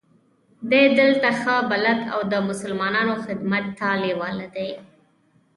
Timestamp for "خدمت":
3.25-3.65